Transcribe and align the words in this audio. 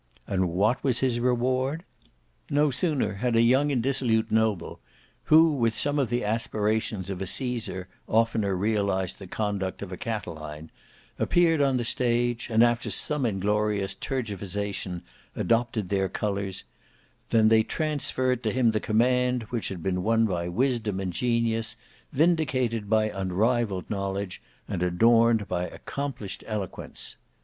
And 0.25 0.49
what 0.49 0.83
was 0.83 0.97
his 1.01 1.19
reward? 1.19 1.83
No 2.49 2.71
sooner 2.71 3.13
had 3.17 3.35
a 3.35 3.41
young 3.43 3.71
and 3.71 3.83
dissolute 3.83 4.31
noble, 4.31 4.79
who 5.25 5.51
with 5.53 5.77
some 5.77 5.99
of 5.99 6.09
the 6.09 6.25
aspirations 6.25 7.11
of 7.11 7.21
a 7.21 7.27
Caesar 7.27 7.87
oftener 8.07 8.55
realised 8.55 9.19
the 9.19 9.27
conduct 9.27 9.83
of 9.83 9.91
a 9.91 9.97
Catiline, 9.97 10.71
appeared 11.19 11.61
on 11.61 11.77
the 11.77 11.83
stage, 11.83 12.49
and 12.49 12.63
after 12.63 12.89
some 12.89 13.27
inglorious 13.27 13.93
tergiversation 13.93 15.03
adopted 15.35 15.89
their 15.89 16.09
colours, 16.09 16.63
than 17.29 17.49
they 17.49 17.61
transferred 17.61 18.41
to 18.41 18.51
him 18.51 18.71
the 18.71 18.79
command 18.79 19.43
which 19.51 19.67
had 19.69 19.83
been 19.83 20.01
won 20.01 20.25
by 20.25 20.47
wisdom 20.47 20.99
and 20.99 21.13
genius, 21.13 21.75
vindicated 22.11 22.89
by 22.89 23.07
unrivalled 23.09 23.87
knowledge, 23.87 24.41
and 24.67 24.81
adorned 24.81 25.47
by 25.47 25.67
accomplished 25.67 26.43
eloquence. 26.47 27.17